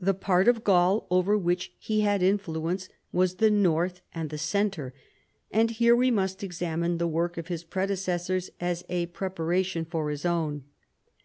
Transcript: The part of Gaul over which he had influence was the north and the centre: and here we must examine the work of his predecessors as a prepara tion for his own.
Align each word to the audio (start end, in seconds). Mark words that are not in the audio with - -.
The 0.00 0.14
part 0.14 0.46
of 0.46 0.62
Gaul 0.62 1.08
over 1.10 1.36
which 1.36 1.72
he 1.80 2.02
had 2.02 2.22
influence 2.22 2.88
was 3.10 3.34
the 3.38 3.50
north 3.50 4.00
and 4.14 4.30
the 4.30 4.38
centre: 4.38 4.94
and 5.50 5.72
here 5.72 5.96
we 5.96 6.08
must 6.12 6.44
examine 6.44 6.98
the 6.98 7.08
work 7.08 7.36
of 7.36 7.48
his 7.48 7.64
predecessors 7.64 8.48
as 8.60 8.84
a 8.88 9.06
prepara 9.08 9.64
tion 9.64 9.84
for 9.84 10.08
his 10.10 10.24
own. 10.24 10.66